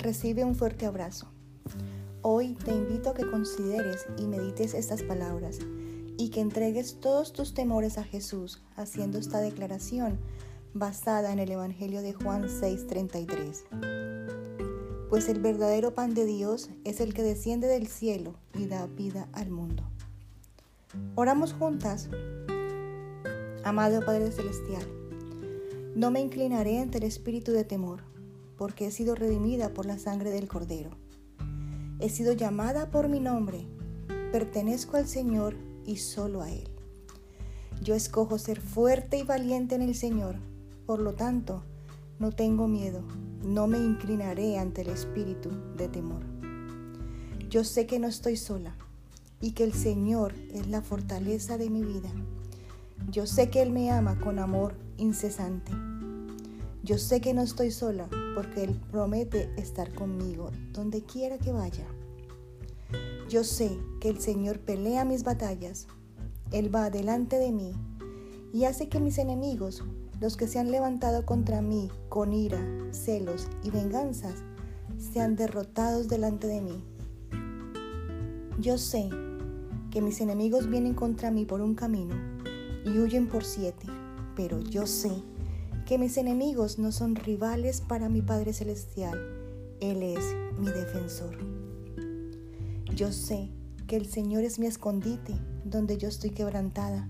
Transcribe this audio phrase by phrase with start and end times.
[0.00, 1.30] Recibe un fuerte abrazo.
[2.22, 5.58] Hoy te invito a que consideres y medites estas palabras
[6.16, 10.18] y que entregues todos tus temores a Jesús haciendo esta declaración
[10.72, 13.64] basada en el Evangelio de Juan 6:33.
[15.10, 19.28] Pues el verdadero pan de Dios es el que desciende del cielo y da vida
[19.34, 19.82] al mundo.
[21.14, 22.08] Oramos juntas.
[23.64, 24.86] Amado Padre Celestial,
[25.94, 28.04] no me inclinaré ante el espíritu de temor,
[28.60, 30.90] porque he sido redimida por la sangre del Cordero.
[31.98, 33.66] He sido llamada por mi nombre,
[34.32, 36.68] pertenezco al Señor y solo a Él.
[37.82, 40.36] Yo escojo ser fuerte y valiente en el Señor
[40.90, 41.62] por lo tanto,
[42.18, 43.02] no tengo miedo,
[43.44, 46.22] no me inclinaré ante el espíritu de temor.
[47.48, 48.76] Yo sé que no estoy sola
[49.40, 52.10] y que el Señor es la fortaleza de mi vida.
[53.08, 55.72] Yo sé que Él me ama con amor incesante.
[56.82, 61.86] Yo sé que no estoy sola porque Él promete estar conmigo donde quiera que vaya.
[63.28, 65.86] Yo sé que el Señor pelea mis batallas.
[66.50, 67.72] Él va delante de mí
[68.52, 69.84] y hace que mis enemigos
[70.20, 74.34] los que se han levantado contra mí con ira, celos y venganzas
[74.98, 76.84] sean derrotados delante de mí.
[78.58, 79.08] Yo sé
[79.90, 82.14] que mis enemigos vienen contra mí por un camino
[82.84, 83.86] y huyen por siete,
[84.36, 85.22] pero yo sé
[85.90, 89.18] que mis enemigos no son rivales para mi Padre Celestial.
[89.80, 90.24] Él es
[90.56, 91.36] mi defensor.
[92.94, 93.50] Yo sé
[93.88, 97.08] que el Señor es mi escondite donde yo estoy quebrantada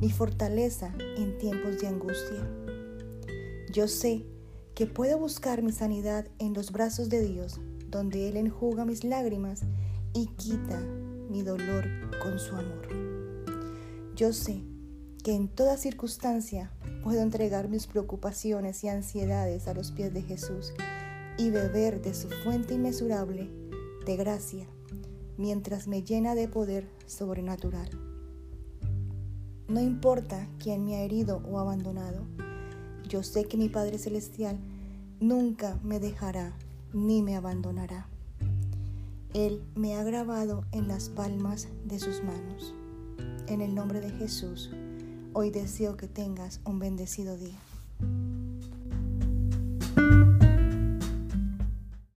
[0.00, 2.46] mi fortaleza en tiempos de angustia.
[3.72, 4.26] Yo sé
[4.74, 9.62] que puedo buscar mi sanidad en los brazos de Dios, donde Él enjuga mis lágrimas
[10.12, 10.78] y quita
[11.30, 11.86] mi dolor
[12.22, 12.86] con su amor.
[14.14, 14.62] Yo sé
[15.24, 16.70] que en toda circunstancia
[17.02, 20.72] puedo entregar mis preocupaciones y ansiedades a los pies de Jesús
[21.38, 23.50] y beber de su fuente inmesurable
[24.04, 24.66] de gracia,
[25.36, 27.88] mientras me llena de poder sobrenatural.
[29.68, 32.26] No importa quién me ha herido o abandonado,
[33.08, 34.58] yo sé que mi Padre Celestial
[35.20, 36.52] nunca me dejará
[36.92, 38.08] ni me abandonará.
[39.32, 42.74] Él me ha grabado en las palmas de sus manos.
[43.46, 44.70] En el nombre de Jesús,
[45.32, 47.58] hoy deseo que tengas un bendecido día.